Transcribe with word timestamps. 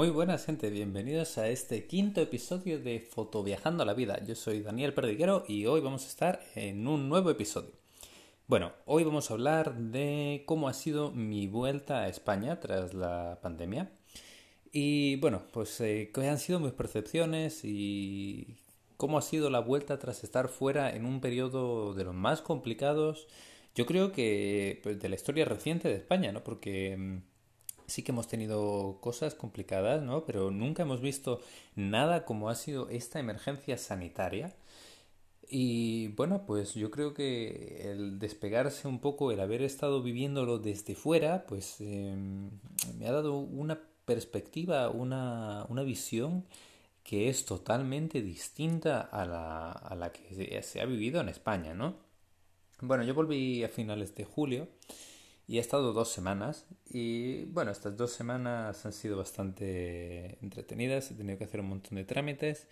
Muy 0.00 0.08
buenas 0.08 0.46
gente, 0.46 0.70
bienvenidos 0.70 1.36
a 1.36 1.48
este 1.48 1.86
quinto 1.86 2.22
episodio 2.22 2.78
de 2.80 3.00
Fotoviajando 3.00 3.82
a 3.82 3.86
la 3.86 3.92
Vida. 3.92 4.18
Yo 4.24 4.34
soy 4.34 4.62
Daniel 4.62 4.94
Perdiguero 4.94 5.44
y 5.46 5.66
hoy 5.66 5.82
vamos 5.82 6.06
a 6.06 6.08
estar 6.08 6.40
en 6.54 6.88
un 6.88 7.10
nuevo 7.10 7.28
episodio. 7.28 7.72
Bueno, 8.46 8.72
hoy 8.86 9.04
vamos 9.04 9.30
a 9.30 9.34
hablar 9.34 9.76
de 9.76 10.44
cómo 10.46 10.70
ha 10.70 10.72
sido 10.72 11.10
mi 11.10 11.48
vuelta 11.48 12.00
a 12.00 12.08
España 12.08 12.60
tras 12.60 12.94
la 12.94 13.40
pandemia. 13.42 13.92
Y 14.72 15.16
bueno, 15.16 15.42
pues 15.52 15.78
eh, 15.82 16.10
qué 16.14 16.28
han 16.28 16.38
sido 16.38 16.60
mis 16.60 16.72
percepciones 16.72 17.60
y 17.62 18.56
cómo 18.96 19.18
ha 19.18 19.22
sido 19.22 19.50
la 19.50 19.60
vuelta 19.60 19.98
tras 19.98 20.24
estar 20.24 20.48
fuera 20.48 20.96
en 20.96 21.04
un 21.04 21.20
periodo 21.20 21.92
de 21.92 22.04
los 22.04 22.14
más 22.14 22.40
complicados, 22.40 23.28
yo 23.74 23.84
creo 23.84 24.12
que 24.12 24.80
pues, 24.82 24.98
de 24.98 25.10
la 25.10 25.16
historia 25.16 25.44
reciente 25.44 25.88
de 25.88 25.96
España, 25.96 26.32
¿no? 26.32 26.42
Porque 26.42 26.96
mm, 26.96 27.18
sí 27.90 28.02
que 28.02 28.12
hemos 28.12 28.28
tenido 28.28 28.98
cosas 29.00 29.34
complicadas, 29.34 30.02
¿no? 30.02 30.24
Pero 30.24 30.50
nunca 30.50 30.82
hemos 30.84 31.00
visto 31.00 31.40
nada 31.76 32.24
como 32.24 32.48
ha 32.48 32.54
sido 32.54 32.88
esta 32.88 33.20
emergencia 33.20 33.76
sanitaria. 33.76 34.54
Y 35.48 36.08
bueno, 36.08 36.46
pues 36.46 36.74
yo 36.74 36.90
creo 36.90 37.12
que 37.12 37.90
el 37.90 38.18
despegarse 38.20 38.86
un 38.86 39.00
poco, 39.00 39.32
el 39.32 39.40
haber 39.40 39.62
estado 39.62 40.02
viviéndolo 40.02 40.58
desde 40.58 40.94
fuera, 40.94 41.44
pues 41.46 41.80
em, 41.80 42.50
me 42.98 43.08
ha 43.08 43.12
dado 43.12 43.38
una 43.38 43.80
perspectiva, 44.04 44.90
una, 44.90 45.66
una 45.68 45.82
visión 45.82 46.46
que 47.02 47.28
es 47.28 47.44
totalmente 47.44 48.22
distinta 48.22 49.00
a 49.00 49.26
la, 49.26 49.72
a 49.72 49.94
la 49.96 50.12
que 50.12 50.62
se 50.62 50.80
ha 50.80 50.84
vivido 50.84 51.20
en 51.20 51.28
España, 51.28 51.74
¿no? 51.74 51.96
Bueno, 52.80 53.02
yo 53.04 53.14
volví 53.14 53.64
a 53.64 53.68
finales 53.68 54.14
de 54.14 54.24
julio 54.24 54.68
y 55.50 55.58
he 55.58 55.60
estado 55.60 55.92
dos 55.92 56.08
semanas 56.10 56.64
y 56.88 57.46
bueno, 57.46 57.72
estas 57.72 57.96
dos 57.96 58.12
semanas 58.12 58.86
han 58.86 58.92
sido 58.92 59.16
bastante 59.16 60.38
entretenidas, 60.42 61.10
he 61.10 61.14
tenido 61.14 61.38
que 61.38 61.42
hacer 61.42 61.58
un 61.58 61.70
montón 61.70 61.96
de 61.96 62.04
trámites 62.04 62.68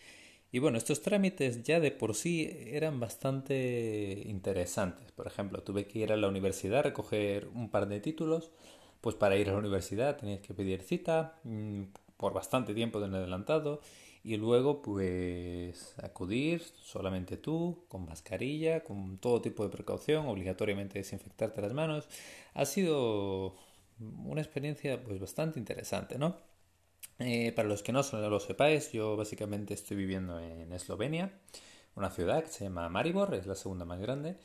y 0.53 0.61
bueno, 0.61 0.79
estos 0.79 1.03
trámites 1.03 1.65
ya 1.65 1.81
de 1.81 1.91
por 1.91 2.15
sí 2.15 2.49
eran 2.69 3.01
bastante 3.01 4.23
interesantes. 4.27 5.11
Por 5.11 5.27
ejemplo, 5.27 5.61
tuve 5.65 5.89
que 5.89 5.99
ir 5.99 6.13
a 6.13 6.17
la 6.17 6.29
universidad 6.29 6.79
a 6.79 6.83
recoger 6.83 7.49
un 7.53 7.69
par 7.69 7.89
de 7.89 7.99
títulos, 7.99 8.53
pues 9.01 9.17
para 9.17 9.37
ir 9.37 9.49
a 9.49 9.55
la 9.55 9.59
universidad 9.59 10.17
tenías 10.17 10.41
que 10.41 10.55
pedir 10.55 10.83
cita 10.83 11.41
mm, 11.43 11.83
por 12.17 12.33
bastante 12.33 12.75
tiempo 12.75 13.01
de 13.01 13.07
adelantado 13.07 13.81
y 14.29 14.37
luego 14.37 14.83
pues 14.83 15.95
acudir 16.03 16.61
solamente 16.61 17.39
tú, 17.39 17.87
con 17.89 18.05
mascarilla, 18.05 18.85
con 18.85 19.17
todo 19.17 19.41
tipo 19.41 19.65
de 19.65 19.71
precaución, 19.71 20.27
obligatoriamente 20.27 20.99
desinfectarte 20.99 21.63
las 21.63 21.73
manos. 21.73 22.07
Ha 22.53 22.67
sido 22.67 23.57
una 23.99 24.43
experiencia 24.43 25.03
pues 25.03 25.19
bastante 25.19 25.59
interesante, 25.59 26.19
¿no? 26.19 26.37
Eh, 27.19 27.53
para 27.53 27.69
los 27.69 27.83
que 27.83 27.93
no 27.93 28.03
lo 28.13 28.41
sepáis, 28.41 28.93
yo 28.93 29.17
básicamente 29.17 29.73
estoy 29.73 29.97
viviendo 29.97 30.39
en 30.39 30.75
Eslovenia, 30.75 31.33
una 31.97 32.11
ciudad 32.11 32.45
que 32.45 32.51
se 32.51 32.65
llama 32.65 32.87
Maribor, 32.91 33.35
es 33.35 33.47
la 33.47 33.55
segunda 33.55 33.87
más 33.87 33.99
grande, 33.99 34.37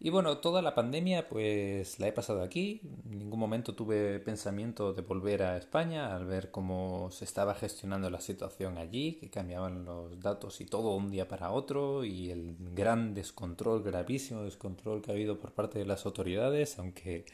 y 0.00 0.10
bueno, 0.10 0.38
toda 0.38 0.62
la 0.62 0.74
pandemia 0.74 1.28
pues 1.28 1.98
la 1.98 2.06
he 2.06 2.12
pasado 2.12 2.42
aquí. 2.42 2.80
En 3.10 3.18
ningún 3.18 3.40
momento 3.40 3.74
tuve 3.74 4.20
pensamiento 4.20 4.92
de 4.92 5.02
volver 5.02 5.42
a 5.42 5.56
España 5.56 6.14
al 6.14 6.24
ver 6.26 6.52
cómo 6.52 7.10
se 7.10 7.24
estaba 7.24 7.54
gestionando 7.54 8.08
la 8.08 8.20
situación 8.20 8.78
allí, 8.78 9.14
que 9.14 9.28
cambiaban 9.28 9.84
los 9.84 10.20
datos 10.20 10.60
y 10.60 10.66
todo 10.66 10.94
un 10.94 11.10
día 11.10 11.26
para 11.26 11.50
otro 11.50 12.04
y 12.04 12.30
el 12.30 12.56
gran 12.74 13.12
descontrol, 13.14 13.82
gravísimo 13.82 14.44
descontrol 14.44 15.02
que 15.02 15.10
ha 15.10 15.14
habido 15.14 15.38
por 15.40 15.52
parte 15.52 15.80
de 15.80 15.86
las 15.86 16.06
autoridades, 16.06 16.78
aunque 16.78 17.24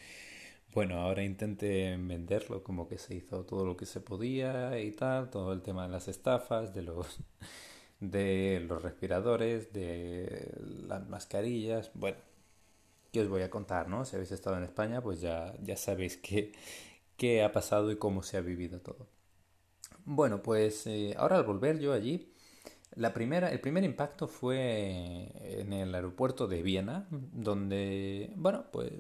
bueno, 0.73 1.01
ahora 1.01 1.23
intente 1.23 1.97
venderlo 1.99 2.63
como 2.65 2.89
que 2.89 2.99
se 2.99 3.15
hizo 3.15 3.45
todo 3.45 3.65
lo 3.67 3.77
que 3.77 3.87
se 3.87 4.01
podía 4.01 4.79
y 4.81 4.91
tal, 4.93 5.31
todo 5.31 5.53
el 5.53 5.63
tema 5.63 5.85
de 5.85 5.91
las 5.93 6.09
estafas, 6.09 6.75
de 6.75 6.83
los 6.83 7.21
de 8.01 8.65
los 8.69 8.83
respiradores, 8.83 9.73
de 9.73 10.53
las 10.89 11.09
mascarillas, 11.09 11.91
bueno, 11.95 12.19
que 13.15 13.21
os 13.21 13.29
voy 13.29 13.43
a 13.43 13.51
contar, 13.51 13.89
¿no? 13.89 14.05
Si 14.05 14.17
habéis 14.17 14.33
estado 14.33 14.59
en 14.59 14.65
España, 14.65 15.01
pues 15.01 15.21
ya, 15.21 15.55
ya 15.63 15.77
sabéis 15.77 16.17
qué, 16.17 16.53
qué 17.17 17.45
ha 17.45 17.53
pasado 17.53 17.93
y 17.93 17.97
cómo 17.97 18.25
se 18.25 18.37
ha 18.37 18.41
vivido 18.41 18.81
todo. 18.81 19.07
Bueno, 20.05 20.43
pues 20.43 20.87
eh, 20.89 21.15
ahora 21.17 21.37
al 21.37 21.45
volver 21.45 21.79
yo 21.79 21.93
allí, 21.93 22.33
la 22.97 23.15
primera, 23.15 23.51
el 23.53 23.61
primer 23.61 23.85
impacto 23.85 24.27
fue 24.27 25.31
en 25.61 25.73
el 25.73 25.95
aeropuerto 25.95 26.49
de 26.49 26.63
Viena, 26.63 27.07
donde, 27.11 28.33
bueno, 28.35 28.65
pues 28.73 28.91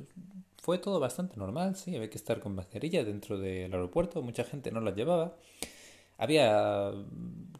fue 0.63 0.79
todo 0.79 1.01
bastante 1.01 1.37
normal, 1.37 1.75
sí, 1.75 1.97
había 1.97 2.09
que 2.09 2.19
estar 2.19 2.41
con 2.41 2.55
mascarilla 2.55 3.05
dentro 3.05 3.37
del 3.37 3.73
aeropuerto, 3.73 4.23
mucha 4.23 4.45
gente 4.45 4.71
no 4.71 4.81
las 4.81 4.95
llevaba. 4.95 5.37
Había 6.19 6.93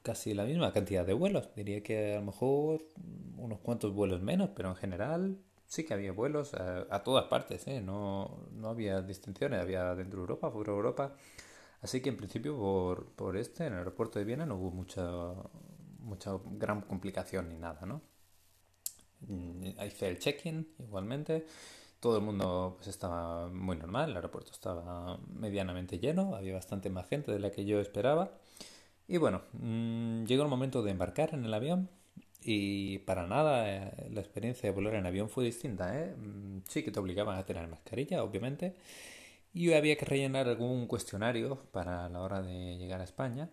casi 0.03 0.35
la 0.35 0.45
misma 0.45 0.73
cantidad 0.73 1.05
de 1.05 1.15
vuelos, 1.15 1.49
diría 1.57 1.83
que 1.83 2.15
a 2.15 2.21
lo 2.21 2.27
mejor 2.27 2.85
unos 3.39 3.59
cuantos 3.59 3.93
vuelos 3.93 4.23
menos, 4.23 4.51
pero 4.55 4.71
en 4.71 4.77
general 4.77 5.39
Sí 5.67 5.85
que 5.85 5.95
había 5.95 6.13
vuelos 6.13 6.55
a, 6.55 7.03
todas 7.03 7.25
partes, 7.25 7.67
¿eh? 7.67 7.81
no, 7.81 8.47
no 8.53 8.69
había 8.69 9.01
distinciones, 9.03 9.61
había 9.61 9.95
dentro 9.95 10.19
de 10.19 10.23
Europa, 10.23 10.51
fuera 10.51 10.73
de 10.73 10.77
Europa. 10.77 11.17
Así 11.83 12.01
que 12.01 12.09
en 12.11 12.17
principio 12.17 12.57
por, 12.57 13.07
por 13.13 13.37
este, 13.37 13.67
en 13.67 13.73
el 13.73 13.79
aeropuerto 13.81 14.19
de 14.19 14.25
Viena, 14.25 14.47
no 14.47 14.57
hubo 14.57 14.71
mucha, 14.71 15.05
mucha 16.01 16.39
gran 16.53 16.83
complicación 16.83 17.49
ni 17.49 17.57
nada, 17.57 17.85
¿no? 17.87 18.01
Mm, 19.29 19.79
ahí 19.79 19.91
fue 19.91 20.09
el 20.09 20.19
check-in 20.19 20.67
igualmente. 20.79 21.47
Todo 22.01 22.19
el 22.19 22.23
mundo 22.23 22.75
pues, 22.77 22.89
estaba 22.89 23.49
muy 23.49 23.77
normal, 23.77 24.11
el 24.11 24.17
aeropuerto 24.17 24.53
estaba 24.53 25.19
medianamente 25.29 25.99
lleno, 25.99 26.35
había 26.35 26.55
bastante 26.55 26.91
más 26.91 27.09
gente 27.09 27.33
de 27.33 27.39
la 27.39 27.51
que 27.51 27.65
yo 27.65 27.81
esperaba. 27.81 28.33
Y 29.09 29.19
bueno, 29.19 29.43
mm, 29.53 30.25
llegó 30.25 30.43
el 30.43 30.49
momento 30.49 30.83
de 30.83 30.91
embarcar 30.91 31.35
en 31.35 31.45
el 31.45 31.55
avión 31.55 31.91
y 32.45 32.99
para 33.01 33.27
nada 33.27 33.69
eh, 33.69 34.11
la 34.13 34.21
experiencia 34.21 34.69
de 34.69 34.75
volar 34.75 34.95
en 34.95 35.07
avión 35.07 35.29
fue 35.31 35.45
distinta. 35.45 35.99
¿eh? 35.99 36.15
Mm, 36.15 36.59
sí 36.69 36.83
que 36.83 36.91
te 36.91 37.01
obligaban 37.01 37.39
a 37.39 37.47
tener 37.47 37.67
mascarilla, 37.69 38.23
obviamente. 38.23 38.75
Y 39.55 39.73
había 39.73 39.97
que 39.97 40.05
rellenar 40.05 40.49
algún 40.49 40.87
cuestionario 40.87 41.59
para 41.73 42.09
la 42.09 42.21
hora 42.21 42.43
de 42.43 42.77
llegar 42.77 43.01
a 43.01 43.05
España, 43.05 43.51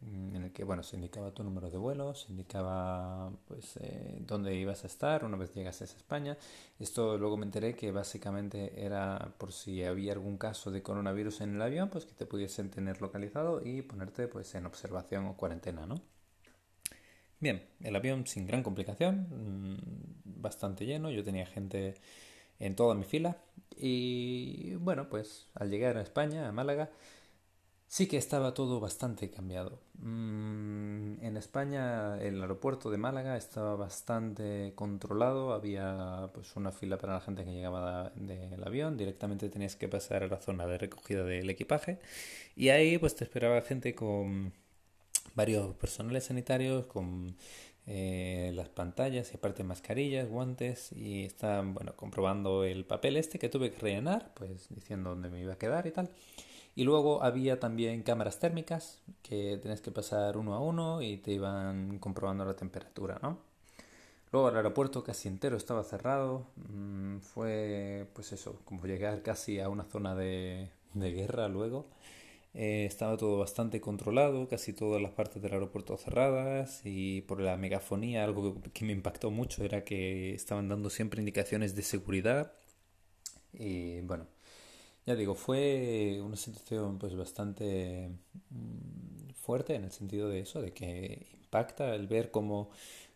mm, 0.00 0.36
en 0.36 0.44
el 0.44 0.52
que 0.52 0.64
bueno, 0.64 0.82
se 0.82 0.96
indicaba 0.96 1.32
tu 1.32 1.42
número 1.42 1.70
de 1.70 1.78
vuelo, 1.78 2.14
se 2.14 2.30
indicaba 2.32 3.32
pues 3.46 3.76
eh, 3.78 4.18
dónde 4.20 4.54
ibas 4.54 4.84
a 4.84 4.86
estar 4.86 5.24
una 5.24 5.36
vez 5.36 5.52
llegases 5.54 5.94
a 5.94 5.96
España. 5.96 6.36
Esto 6.78 7.18
luego 7.18 7.36
me 7.36 7.46
enteré 7.46 7.74
que 7.74 7.90
básicamente 7.92 8.84
era 8.84 9.34
por 9.38 9.52
si 9.52 9.82
había 9.84 10.12
algún 10.12 10.38
caso 10.38 10.70
de 10.70 10.82
coronavirus 10.82 11.40
en 11.42 11.56
el 11.56 11.62
avión, 11.62 11.88
pues 11.90 12.06
que 12.06 12.14
te 12.14 12.26
pudiesen 12.26 12.70
tener 12.70 13.00
localizado 13.02 13.62
y 13.64 13.82
ponerte 13.82 14.28
pues 14.28 14.54
en 14.54 14.66
observación 14.66 15.26
o 15.26 15.36
cuarentena, 15.36 15.86
¿no? 15.86 15.96
Bien, 17.40 17.62
el 17.82 17.94
avión 17.94 18.26
sin 18.26 18.46
gran 18.46 18.62
complicación, 18.62 19.28
mm, 19.30 20.42
bastante 20.42 20.86
lleno, 20.86 21.10
yo 21.10 21.22
tenía 21.22 21.46
gente 21.46 21.94
en 22.58 22.74
toda 22.76 22.94
mi 22.94 23.04
fila 23.04 23.36
y 23.76 24.74
bueno, 24.76 25.08
pues 25.08 25.48
al 25.54 25.70
llegar 25.70 25.96
a 25.96 26.02
España, 26.02 26.48
a 26.48 26.52
Málaga, 26.52 26.90
sí 27.86 28.06
que 28.08 28.16
estaba 28.18 28.54
todo 28.54 28.80
bastante 28.80 29.30
cambiado. 29.30 29.80
Mm, 30.00 31.22
en 31.24 31.36
España 31.36 32.18
el 32.20 32.40
aeropuerto 32.42 32.90
de 32.90 32.98
Málaga 32.98 33.36
estaba 33.36 33.76
bastante 33.76 34.72
controlado, 34.74 35.52
había 35.52 36.30
pues 36.34 36.56
una 36.56 36.72
fila 36.72 36.98
para 36.98 37.14
la 37.14 37.20
gente 37.20 37.44
que 37.44 37.52
llegaba 37.52 38.10
del 38.16 38.62
avión, 38.64 38.96
directamente 38.96 39.48
tenías 39.48 39.76
que 39.76 39.88
pasar 39.88 40.24
a 40.24 40.28
la 40.28 40.38
zona 40.40 40.66
de 40.66 40.78
recogida 40.78 41.24
del 41.24 41.50
equipaje 41.50 41.98
y 42.56 42.70
ahí 42.70 42.98
pues 42.98 43.16
te 43.16 43.24
esperaba 43.24 43.62
gente 43.62 43.94
con 43.94 44.52
varios 45.38 45.74
personales 45.76 46.24
sanitarios 46.24 46.86
con 46.86 47.36
eh, 47.86 48.50
las 48.54 48.68
pantallas 48.68 49.32
y 49.32 49.36
aparte 49.36 49.62
mascarillas, 49.62 50.28
guantes 50.28 50.92
y 50.92 51.24
están 51.24 51.74
bueno 51.74 51.94
comprobando 51.96 52.64
el 52.64 52.84
papel 52.84 53.16
este 53.16 53.38
que 53.38 53.48
tuve 53.48 53.70
que 53.70 53.78
rellenar, 53.78 54.32
pues 54.34 54.68
diciendo 54.68 55.10
dónde 55.10 55.30
me 55.30 55.40
iba 55.40 55.52
a 55.54 55.58
quedar 55.58 55.86
y 55.86 55.92
tal. 55.92 56.10
Y 56.74 56.82
luego 56.84 57.22
había 57.22 57.60
también 57.60 58.02
cámaras 58.02 58.40
térmicas 58.40 59.00
que 59.22 59.58
tenés 59.62 59.80
que 59.80 59.92
pasar 59.92 60.36
uno 60.36 60.54
a 60.54 60.60
uno 60.60 61.02
y 61.02 61.18
te 61.18 61.32
iban 61.32 61.98
comprobando 62.00 62.44
la 62.44 62.56
temperatura, 62.56 63.18
¿no? 63.22 63.38
Luego 64.32 64.48
el 64.50 64.56
aeropuerto 64.56 65.04
casi 65.04 65.28
entero 65.28 65.56
estaba 65.56 65.82
cerrado. 65.84 66.46
Mm, 66.56 67.18
fue, 67.20 68.06
pues 68.14 68.32
eso, 68.32 68.60
como 68.64 68.84
llegar 68.86 69.22
casi 69.22 69.60
a 69.60 69.68
una 69.68 69.84
zona 69.84 70.14
de, 70.14 70.68
de 70.94 71.12
guerra 71.12 71.48
luego. 71.48 71.86
Eh, 72.60 72.86
estaba 72.86 73.16
todo 73.16 73.38
bastante 73.38 73.80
controlado, 73.80 74.48
casi 74.48 74.72
todas 74.72 75.00
las 75.00 75.12
partes 75.12 75.40
del 75.40 75.52
aeropuerto 75.52 75.96
cerradas 75.96 76.80
y 76.84 77.20
por 77.22 77.40
la 77.40 77.56
megafonía 77.56 78.24
algo 78.24 78.60
que 78.74 78.84
me 78.84 78.92
impactó 78.92 79.30
mucho 79.30 79.62
era 79.62 79.84
que 79.84 80.34
estaban 80.34 80.68
dando 80.68 80.90
siempre 80.90 81.20
indicaciones 81.20 81.76
de 81.76 81.82
seguridad 81.82 82.52
y 83.52 84.00
bueno, 84.02 84.26
ya 85.06 85.14
digo, 85.16 85.34
fue 85.36 86.20
una 86.22 86.36
situación 86.36 86.98
pues 86.98 87.16
bastante 87.16 88.10
mm, 88.50 89.30
fuerte 89.34 89.74
en 89.76 89.84
el 89.84 89.92
sentido 89.92 90.28
de 90.28 90.40
eso, 90.40 90.60
de 90.60 90.72
que 90.72 91.28
impacta 91.40 91.94
el 91.94 92.08
ver 92.08 92.30
cómo, 92.32 92.70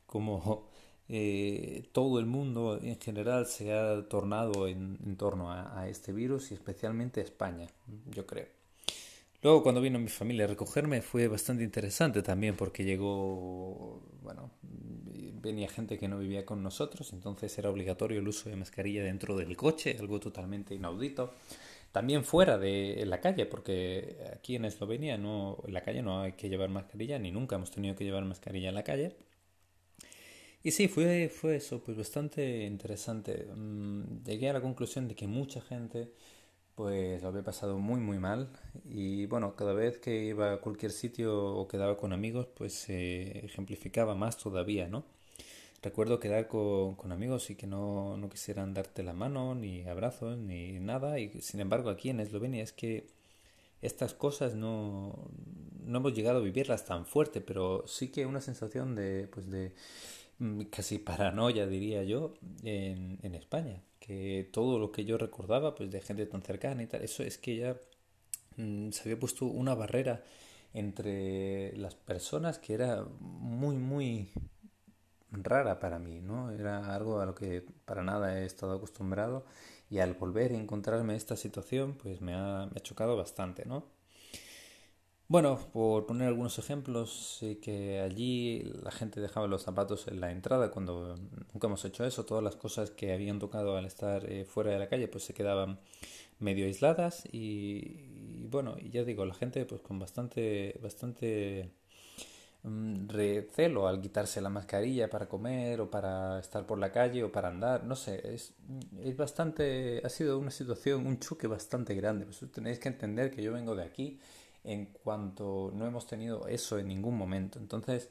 cómo 0.07 0.69
eh, 1.09 1.89
todo 1.93 2.21
el 2.21 2.27
mundo 2.27 2.79
en 2.83 2.99
general 3.01 3.47
se 3.47 3.73
ha 3.73 4.09
tornado 4.09 4.69
en, 4.69 5.17
torno 5.17 5.51
a, 5.51 5.81
a 5.81 5.89
este 5.89 6.13
virus 6.13 6.53
y 6.53 6.55
especialmente 6.55 7.21
España, 7.21 7.69
yo 8.13 8.27
creo. 8.27 8.62
Luego 9.43 9.63
cuando 9.63 9.81
vino 9.81 9.99
mi 9.99 10.09
familia 10.09 10.45
a 10.45 10.49
recogerme 10.49 11.03
fue 11.03 11.27
bastante 11.27 11.65
interesante 11.65 12.23
también 12.23 12.57
porque 12.57 12.85
llegó, 12.85 14.01
bueno, 14.23 14.51
venía 15.43 15.69
gente 15.69 15.99
que 15.99 16.07
no 16.07 16.19
vivía 16.19 16.47
con 16.47 16.63
nosotros, 16.63 17.13
entonces 17.13 17.57
era 17.59 17.69
obligatorio 17.69 18.21
el 18.21 18.29
uso 18.29 18.49
de 18.49 18.57
mascarilla 18.57 19.03
dentro 19.03 19.37
del 19.37 19.57
coche, 19.57 19.97
algo 19.99 20.21
totalmente 20.21 20.75
inaudito. 20.75 21.35
También 21.91 22.25
fuera 22.25 22.57
de 22.57 23.05
la 23.05 23.21
calle, 23.21 23.45
porque 23.45 24.17
aquí 24.35 24.57
en 24.57 24.65
Eslovenia 24.65 25.19
no, 25.19 25.59
en 25.67 25.75
la 25.75 25.83
calle 25.83 26.03
no 26.03 26.23
hay 26.23 26.33
que 26.33 26.49
llevar 26.49 26.71
mascarilla, 26.71 27.19
ni 27.19 27.31
nunca 27.33 27.57
hemos 27.57 27.71
tenido 27.71 27.97
que 27.97 28.05
llevar 28.05 28.25
mascarilla 28.25 28.71
en 28.71 28.75
la 28.77 28.85
calle. 28.85 29.17
Y 30.63 30.71
sí, 30.71 30.89
fue, 30.89 31.29
fue 31.29 31.57
eso, 31.57 31.83
pues 31.83 31.97
bastante 31.97 32.65
interesante. 32.65 33.47
Mm, 33.55 34.23
llegué 34.25 34.49
a 34.49 34.53
la 34.53 34.61
conclusión 34.61 35.09
de 35.09 35.15
que 35.17 35.27
mucha 35.27 35.61
gente 35.61 36.13
pues 36.75 37.23
lo 37.23 37.29
había 37.29 37.43
pasado 37.43 37.79
muy 37.79 38.01
muy 38.01 38.19
mal 38.19 38.49
y 38.85 39.27
bueno, 39.27 39.55
cada 39.57 39.73
vez 39.75 39.99
que 39.99 40.25
iba 40.25 40.55
a 40.55 40.61
cualquier 40.61 40.93
sitio 40.93 41.55
o 41.55 41.69
quedaba 41.69 41.97
con 41.97 42.13
amigos 42.13 42.47
pues 42.57 42.75
se 42.75 43.45
ejemplificaba 43.45 44.15
más 44.15 44.39
todavía, 44.39 44.89
¿no? 44.89 45.05
Recuerdo 45.83 46.21
quedar 46.21 46.47
con, 46.47 46.95
con 46.95 47.11
amigos 47.13 47.51
y 47.51 47.57
que 47.57 47.67
no, 47.67 48.17
no, 48.17 48.29
quisieran 48.31 48.73
darte 48.73 49.03
la 49.03 49.13
mano, 49.15 49.57
ni 49.57 49.83
abrazos, 49.83 50.39
ni 50.39 50.79
nada. 50.79 51.19
Y 51.19 51.41
sin 51.41 51.59
embargo 51.61 51.91
aquí 51.91 52.09
en 52.11 52.21
Eslovenia 52.21 52.63
es 52.63 52.73
que 52.73 53.09
estas 53.83 54.15
cosas 54.15 54.55
no, 54.55 55.29
no 55.85 55.99
hemos 55.99 56.15
llegado 56.15 56.39
a 56.39 56.43
vivirlas 56.43 56.85
tan 56.87 57.05
fuerte, 57.05 57.41
pero 57.41 57.85
sí 57.89 58.09
que 58.13 58.27
una 58.27 58.41
sensación 58.41 58.95
de, 58.95 59.29
pues 59.33 59.51
de 59.51 59.73
mm, 60.39 60.63
casi 60.71 60.99
paranoia, 60.99 61.67
diría 61.67 62.05
yo, 62.05 62.35
en, 62.63 63.19
en 63.23 63.35
España 63.35 63.83
que 64.03 64.49
todo 64.53 64.79
lo 64.79 64.91
que 64.93 65.05
yo 65.05 65.17
recordaba 65.19 65.75
pues 65.77 65.91
de 65.91 66.01
gente 66.01 66.27
tan 66.27 66.43
cercana 66.43 66.83
y 66.83 66.87
tal, 66.87 67.03
eso 67.03 67.23
es 67.23 67.39
que 67.39 67.57
ya 67.57 67.77
mm, 68.57 68.91
se 68.91 69.03
había 69.03 69.21
puesto 69.21 69.47
una 69.47 69.75
barrera 69.75 70.23
entre 70.75 71.77
las 71.77 71.95
personas 71.95 72.59
que 72.59 72.75
era 72.75 73.05
muy 73.21 73.77
muy 73.77 74.31
rara 75.31 75.79
para 75.81 75.99
mí, 75.99 76.21
¿no? 76.21 76.51
Era 76.51 76.95
algo 76.95 77.21
a 77.21 77.27
lo 77.27 77.35
que 77.35 77.65
para 77.85 78.03
nada 78.03 78.41
he 78.41 78.47
estado 78.47 78.75
acostumbrado 78.75 79.45
y 79.91 79.99
al 80.01 80.15
volver 80.15 80.53
a 80.53 80.57
encontrarme 80.57 81.17
esta 81.17 81.37
situación 81.37 81.95
pues 81.95 82.21
me 82.21 82.35
ha, 82.35 82.67
me 82.67 82.79
ha 82.79 82.83
chocado 82.83 83.17
bastante, 83.17 83.65
¿no? 83.67 83.87
Bueno, 85.29 85.59
por 85.73 86.05
poner 86.07 86.29
algunos 86.29 86.59
ejemplos, 86.59 87.39
sí 87.41 87.57
que 87.57 88.01
allí 88.01 88.63
la 88.83 88.91
gente 88.91 89.21
dejaba 89.21 89.47
los 89.47 89.63
zapatos 89.63 90.07
en 90.09 90.21
la 90.21 90.31
entrada 90.31 90.71
cuando 90.71 91.17
nunca 91.53 91.69
hemos 91.69 91.85
hecho 91.87 92.05
eso. 92.05 92.27
Todas 92.27 92.45
las 92.45 92.57
cosas 92.57 92.91
que 92.91 93.13
habían 93.15 93.39
tocado 93.39 93.77
al 93.77 93.87
estar 93.87 94.31
eh, 94.31 94.45
fuera 94.45 94.73
de 94.73 94.79
la 94.79 94.89
calle 94.89 95.09
pues 95.09 95.25
se 95.25 95.33
quedaban 95.33 95.81
medio 96.39 96.67
aisladas 96.67 97.25
y, 97.33 98.47
bueno, 98.51 98.77
y 98.79 98.91
ya 98.91 99.05
digo, 99.05 99.25
la 99.25 99.35
gente 99.35 99.65
pues 99.67 99.81
con 99.81 99.99
bastante, 99.99 100.79
bastante 100.83 101.71
mm, 102.63 103.09
recelo 103.09 103.89
al 103.89 104.01
quitarse 104.01 104.41
la 104.41 104.49
mascarilla 104.51 105.09
para 105.11 105.29
comer 105.29 105.81
o 105.81 105.91
para 105.91 106.39
estar 106.41 106.67
por 106.67 106.79
la 106.79 106.93
calle 106.93 107.25
o 107.25 107.33
para 107.33 107.49
andar, 107.49 107.85
no 107.85 107.97
sé, 107.97 108.35
es, 108.35 108.55
es 109.03 109.17
bastante, 109.17 110.01
ha 110.05 110.09
sido 110.09 110.39
una 110.39 110.51
situación, 110.51 111.07
un 111.07 111.19
choque 111.19 111.47
bastante 111.47 111.95
grande. 111.95 112.27
Pues 112.27 112.41
tenéis 112.53 112.79
que 112.79 112.89
entender 112.89 113.31
que 113.31 113.43
yo 113.43 113.53
vengo 113.53 113.75
de 113.75 113.85
aquí 113.85 114.19
en 114.65 114.87
cuanto 114.87 115.73
no 115.75 115.87
hemos 115.87 116.07
tenido 116.07 116.47
eso 116.47 116.79
en 116.79 116.89
ningún 116.89 117.17
momento. 117.17 117.59
Entonces, 117.59 118.11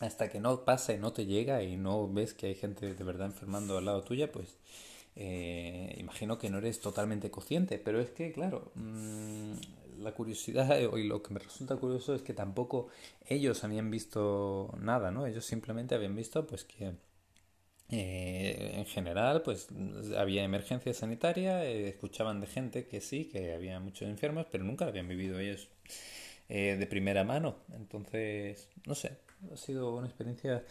hasta 0.00 0.28
que 0.28 0.40
no 0.40 0.64
pasa 0.64 0.92
y 0.92 0.98
no 0.98 1.12
te 1.12 1.26
llega 1.26 1.62
y 1.62 1.76
no 1.76 2.08
ves 2.08 2.34
que 2.34 2.46
hay 2.46 2.54
gente 2.54 2.94
de 2.94 3.04
verdad 3.04 3.26
enfermando 3.26 3.78
al 3.78 3.84
lado 3.84 4.02
tuya, 4.02 4.30
pues 4.30 4.56
eh, 5.16 5.94
imagino 5.98 6.38
que 6.38 6.50
no 6.50 6.58
eres 6.58 6.80
totalmente 6.80 7.30
consciente. 7.30 7.78
Pero 7.78 8.00
es 8.00 8.10
que, 8.10 8.32
claro, 8.32 8.72
mm, 8.74 9.52
la 9.98 10.12
curiosidad 10.14 10.78
y 10.96 11.04
lo 11.04 11.22
que 11.22 11.34
me 11.34 11.40
resulta 11.40 11.76
curioso 11.76 12.14
es 12.14 12.22
que 12.22 12.34
tampoco 12.34 12.88
ellos 13.26 13.64
habían 13.64 13.90
visto 13.90 14.74
nada, 14.80 15.10
¿no? 15.10 15.26
Ellos 15.26 15.44
simplemente 15.44 15.94
habían 15.94 16.14
visto 16.16 16.46
pues 16.46 16.64
que 16.64 16.94
eh, 17.90 18.72
en 18.76 18.86
general, 18.86 19.42
pues 19.42 19.68
había 20.16 20.42
emergencia 20.42 20.94
sanitaria, 20.94 21.64
eh, 21.64 21.88
escuchaban 21.88 22.40
de 22.40 22.46
gente 22.46 22.86
que 22.86 23.00
sí, 23.00 23.26
que 23.26 23.54
había 23.54 23.78
muchos 23.78 24.08
enfermos, 24.08 24.46
pero 24.50 24.64
nunca 24.64 24.84
lo 24.84 24.90
habían 24.90 25.08
vivido 25.08 25.38
ellos 25.38 25.68
eh, 26.48 26.76
de 26.78 26.86
primera 26.86 27.24
mano. 27.24 27.56
Entonces, 27.74 28.68
no 28.86 28.94
sé, 28.94 29.18
ha 29.52 29.56
sido 29.56 29.96
una 29.96 30.06
experiencia 30.06 30.64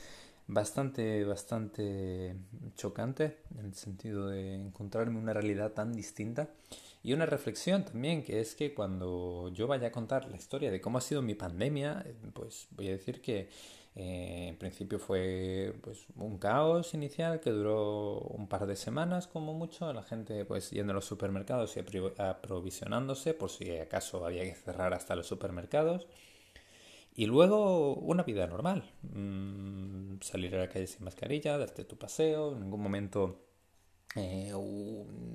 bastante, 0.48 1.24
bastante 1.24 2.36
chocante 2.75 3.38
en 3.60 3.68
el 3.68 3.74
sentido 3.75 4.27
de 4.27 4.56
encontrarme 4.56 5.19
una 5.19 5.33
realidad 5.33 5.71
tan 5.71 5.94
distinta. 5.94 6.50
Y 7.04 7.13
una 7.13 7.25
reflexión 7.25 7.83
también, 7.83 8.24
que 8.24 8.39
es 8.39 8.56
que 8.56 8.74
cuando 8.74 9.50
yo 9.54 9.68
vaya 9.68 9.89
a 9.89 9.92
contar 9.92 10.30
la 10.30 10.38
historia 10.38 10.71
de 10.71 10.80
cómo 10.80 10.98
ha 10.98 11.01
sido 11.01 11.21
mi 11.21 11.36
pandemia, 11.36 12.06
pues 12.33 12.68
voy 12.71 12.88
a 12.88 12.92
decir 12.92 13.21
que 13.21 13.50
eh, 13.95 14.47
en 14.49 14.57
principio 14.57 14.97
fue 14.97 15.75
pues 15.83 16.07
un 16.15 16.39
caos 16.39 16.93
inicial 16.95 17.39
que 17.39 17.51
duró 17.51 18.19
un 18.19 18.47
par 18.47 18.65
de 18.65 18.75
semanas 18.75 19.27
como 19.27 19.53
mucho, 19.53 19.93
la 19.93 20.03
gente 20.03 20.45
pues 20.45 20.71
yendo 20.71 20.91
a 20.91 20.95
los 20.95 21.05
supermercados 21.05 21.77
y 21.77 21.79
aprovisionándose 22.17 23.33
por 23.35 23.51
si 23.51 23.77
acaso 23.77 24.25
había 24.25 24.43
que 24.43 24.55
cerrar 24.55 24.93
hasta 24.93 25.15
los 25.15 25.27
supermercados. 25.27 26.07
Y 27.15 27.27
luego 27.27 27.93
una 27.95 28.23
vida 28.23 28.47
normal, 28.47 28.83
mm, 29.03 30.21
salir 30.21 30.55
a 30.55 30.59
la 30.59 30.69
calle 30.69 30.87
sin 30.87 31.03
mascarilla, 31.05 31.57
darte 31.59 31.83
tu 31.85 31.95
paseo, 31.97 32.53
en 32.53 32.61
ningún 32.61 32.81
momento 32.81 33.37
eh, 34.15 34.54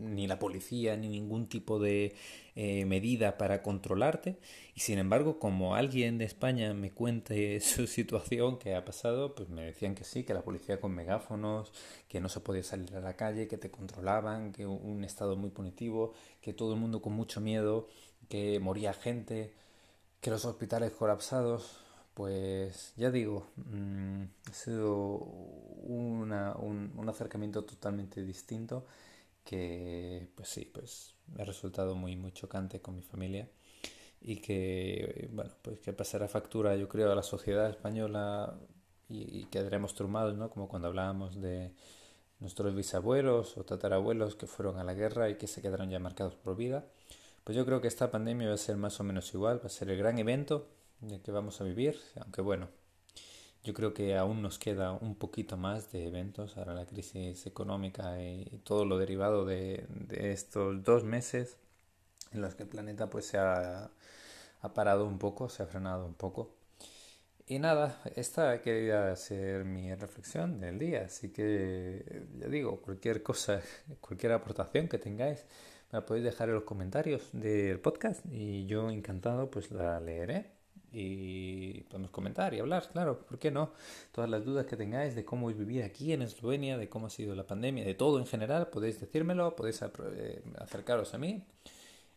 ni 0.01 0.27
la 0.29 0.39
policía 0.39 0.97
ni 0.97 1.09
ningún 1.09 1.49
tipo 1.49 1.81
de 1.81 2.15
eh, 2.55 2.85
medida 2.85 3.37
para 3.37 3.63
controlarte. 3.63 4.39
Y 4.75 4.81
sin 4.81 4.99
embargo 4.99 5.39
como 5.39 5.75
alguien 5.75 6.19
de 6.19 6.25
España 6.25 6.75
me 6.75 6.91
cuente 6.93 7.61
su 7.63 7.87
situación 7.87 8.59
que 8.59 8.75
ha 8.75 8.85
pasado 8.85 9.35
pues 9.35 9.49
me 9.49 9.63
decían 9.65 9.95
que 9.95 10.05
sí 10.05 10.25
que 10.25 10.35
la 10.35 10.43
policía 10.43 10.81
con 10.81 10.95
megáfonos 10.95 11.73
que 12.09 12.21
no 12.21 12.29
se 12.29 12.41
podía 12.41 12.63
salir 12.63 12.95
a 12.97 13.01
la 13.01 13.17
calle 13.17 13.49
que 13.49 13.59
te 13.59 13.71
controlaban 13.71 14.53
que 14.53 14.67
un 14.67 15.05
estado 15.05 15.37
muy 15.37 15.51
punitivo 15.51 16.13
que 16.41 16.53
todo 16.53 16.75
el 16.75 16.81
mundo 16.81 17.03
con 17.03 17.13
mucho 17.15 17.41
miedo 17.41 17.89
que 18.29 18.61
moría 18.61 18.93
gente 18.95 19.53
que 20.21 20.31
los 20.31 20.45
hospitales 20.45 20.93
colapsados 20.93 21.88
pues 22.19 22.95
ya 22.97 23.13
digo, 23.13 23.47
mm, 23.55 24.25
ha 24.51 24.53
sido 24.53 25.19
una, 25.85 26.57
un, 26.57 26.93
un, 26.97 27.09
acercamiento 27.09 27.65
totalmente 27.65 28.25
distinto 28.25 28.87
que 29.45 30.27
pues 30.35 30.49
sí, 30.49 30.65
pues 30.65 31.15
ha 31.39 31.45
resultado 31.45 31.95
muy, 31.95 32.17
muy 32.17 32.33
chocante 32.33 32.81
con 32.81 32.97
mi 32.97 33.03
familia 33.03 33.49
y 34.21 34.39
que, 34.39 35.29
bueno, 35.33 35.53
pues 35.63 35.79
que 35.79 35.93
pasará 35.93 36.27
factura 36.27 36.75
yo 36.75 36.89
creo 36.89 37.13
a 37.13 37.15
la 37.15 37.23
sociedad 37.23 37.71
española 37.71 38.59
y, 39.09 39.43
y 39.43 39.45
quedaremos 39.45 39.95
turmados, 39.95 40.37
¿no? 40.37 40.51
Como 40.51 40.67
cuando 40.69 40.89
hablábamos 40.89 41.41
de 41.41 41.73
nuestros 42.41 42.75
bisabuelos 42.75 43.57
o 43.59 43.65
tatarabuelos 43.65 44.35
que 44.35 44.49
fueron 44.49 44.77
a 44.79 44.83
la 44.83 44.95
guerra 44.95 45.31
y 45.31 45.37
que 45.37 45.47
se 45.47 45.63
quedaron 45.63 45.89
ya 45.89 46.01
marcados 46.01 46.35
por 46.35 46.57
vida. 46.57 46.85
Pues 47.45 47.57
yo 47.57 47.65
creo 47.65 47.81
que 47.81 47.87
esta 47.87 48.11
pandemia 48.11 48.49
va 48.49 48.55
a 48.55 48.57
ser 48.59 48.77
más 48.77 48.99
o 48.99 49.05
menos 49.05 49.33
igual, 49.35 49.61
va 49.63 49.67
a 49.67 49.71
ser 49.71 49.89
el 49.89 49.99
gran 49.99 50.19
evento 50.19 50.67
de 51.01 51.21
que 51.21 51.31
vamos 51.31 51.61
a 51.61 51.65
vivir, 51.65 51.99
aunque 52.21 52.43
bueno, 52.43 52.69
yo 53.65 53.75
creo 53.75 53.93
que 53.93 54.17
aún 54.17 54.43
nos 54.43 54.59
queda 54.59 54.93
un 54.93 55.15
poquito 55.15 55.57
más 55.57 55.93
de 55.93 56.07
eventos, 56.07 56.57
ahora 56.57 56.75
la 56.75 56.87
crisis 56.87 57.47
económica 57.47 58.21
y 58.23 58.61
todo 58.65 58.85
lo 58.85 58.99
derivado 58.99 59.45
de, 59.45 59.87
estos 60.11 60.83
dos 60.85 61.05
meses 61.05 61.57
en 62.33 62.41
los 62.41 62.55
que 62.55 62.65
el 62.65 62.69
planeta 62.69 63.11
pues 63.11 63.27
se 63.27 63.39
ha, 63.39 63.91
ha, 64.63 64.75
parado 64.75 65.07
un 65.07 65.19
poco, 65.19 65.49
se 65.49 65.63
ha 65.63 65.67
frenado 65.67 66.07
un 66.07 66.15
poco. 66.15 66.55
Y 67.47 67.59
nada, 67.59 68.01
esta 68.17 68.61
quería 68.61 69.15
ser 69.17 69.65
mi 69.65 69.95
reflexión 69.95 70.61
del 70.61 70.79
día, 70.79 71.05
así 71.07 71.31
que 71.31 72.27
ya 72.39 72.49
digo, 72.49 72.81
cualquier 72.83 73.23
cosa, 73.23 73.63
cualquier 74.01 74.33
aportación 74.33 74.89
que 74.89 74.99
tengáis, 74.99 75.45
me 75.91 75.99
la 76.01 76.07
podéis 76.07 76.25
dejar 76.25 76.49
en 76.51 76.57
los 76.57 76.65
comentarios 76.65 77.23
del 77.33 77.81
podcast 77.81 78.25
y 78.31 78.67
yo 78.67 78.91
encantado 78.91 79.51
pues 79.51 79.71
la 79.71 79.99
leeré 80.01 80.58
y 80.93 81.83
podemos 81.83 82.11
comentar 82.11 82.55
y 82.55 82.61
hablar, 82.61 82.89
claro, 82.91 83.21
¿por 83.21 83.39
qué 83.39 83.51
no? 83.51 83.73
Todas 84.13 84.31
las 84.31 84.45
dudas 84.45 84.67
que 84.67 84.77
tengáis 84.77 85.15
de 85.15 85.25
cómo 85.25 85.49
vivir 85.49 85.83
aquí 85.83 86.13
en 86.13 86.23
Eslovenia, 86.23 86.79
de 86.79 86.89
cómo 86.89 87.07
ha 87.07 87.11
sido 87.11 87.35
la 87.35 87.47
pandemia, 87.47 87.85
de 87.85 87.95
todo 87.95 88.19
en 88.19 88.27
general, 88.27 88.69
podéis 88.69 89.01
decírmelo, 89.01 89.55
podéis 89.55 89.83
eh, 89.83 90.43
acercaros 90.59 91.15
a 91.15 91.19
mí. 91.19 91.45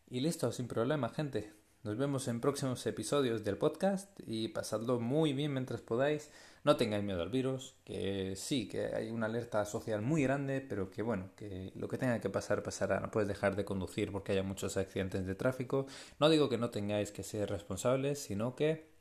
Y 0.10 0.20
listo, 0.20 0.52
sin 0.52 0.68
problema, 0.68 1.10
gente. 1.10 1.61
Nos 1.84 1.98
vemos 1.98 2.28
en 2.28 2.42
próximos 2.42 2.86
episodios 2.86 3.44
del 3.44 3.58
podcast 3.58 4.08
y 4.28 4.50
pasadlo 4.50 5.00
muy 5.00 5.34
bien 5.34 5.52
mientras 5.52 5.82
podáis. 5.82 6.30
No 6.64 6.78
tengáis 6.78 7.04
miedo 7.04 7.24
al 7.24 7.32
virus, 7.32 7.74
que 7.84 8.36
sí, 8.36 8.68
que 8.68 8.94
hay 8.94 9.10
una 9.10 9.26
alerta 9.26 9.66
social 9.66 10.04
muy 10.04 10.22
grande, 10.22 10.62
pero 10.62 10.92
que 10.92 11.02
bueno, 11.02 11.32
que 11.36 11.72
lo 11.74 11.88
que 11.88 11.98
tenga 11.98 12.22
que 12.22 12.30
pasar 12.30 12.62
pasará. 12.62 13.00
No 13.00 13.10
puedes 13.10 13.28
dejar 13.28 13.56
de 13.56 13.66
conducir 13.66 14.12
porque 14.12 14.34
haya 14.34 14.44
muchos 14.44 14.78
accidentes 14.78 15.26
de 15.26 15.34
tráfico. 15.34 15.88
No 16.20 16.30
digo 16.30 16.50
que 16.50 16.60
no 16.60 16.70
tengáis 16.70 17.12
que 17.12 17.24
ser 17.24 17.50
responsables, 17.50 18.20
sino 18.20 18.56
que 18.56 18.92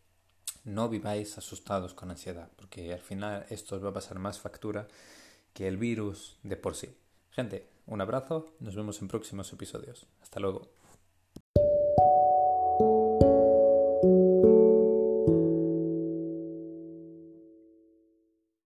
no 0.65 0.89
viváis 0.89 1.37
asustados 1.37 1.93
con 1.93 2.11
ansiedad, 2.11 2.49
porque 2.57 2.95
al 2.95 3.01
final 3.01 3.45
esto 3.51 3.77
os 3.77 3.85
va 3.85 3.91
a 3.91 3.95
pasar 3.95 4.19
más 4.19 4.41
factura 4.41 4.89
que 5.53 5.69
el 5.69 5.77
virus 5.77 6.39
de 6.45 6.57
por 6.57 6.75
sí. 6.75 6.89
Gente, 7.31 7.69
un 7.87 8.01
abrazo, 8.01 8.55
nos 8.59 8.75
vemos 8.75 9.03
en 9.03 9.09
próximos 9.09 9.53
episodios. 9.53 10.07
Hasta 10.23 10.41
luego. 10.41 10.80